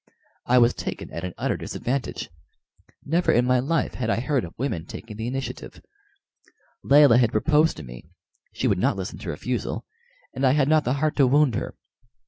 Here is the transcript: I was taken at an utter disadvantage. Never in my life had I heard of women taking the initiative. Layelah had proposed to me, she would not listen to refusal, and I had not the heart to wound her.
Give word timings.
I 0.47 0.57
was 0.57 0.73
taken 0.73 1.11
at 1.11 1.23
an 1.23 1.35
utter 1.37 1.55
disadvantage. 1.55 2.31
Never 3.05 3.31
in 3.31 3.45
my 3.45 3.59
life 3.59 3.93
had 3.93 4.09
I 4.09 4.19
heard 4.19 4.43
of 4.43 4.57
women 4.57 4.87
taking 4.87 5.15
the 5.15 5.27
initiative. 5.27 5.79
Layelah 6.83 7.19
had 7.19 7.31
proposed 7.31 7.77
to 7.77 7.83
me, 7.83 8.05
she 8.51 8.67
would 8.67 8.79
not 8.79 8.97
listen 8.97 9.19
to 9.19 9.29
refusal, 9.29 9.85
and 10.33 10.43
I 10.43 10.53
had 10.53 10.67
not 10.67 10.85
the 10.85 10.93
heart 10.93 11.15
to 11.17 11.27
wound 11.27 11.53
her. 11.53 11.75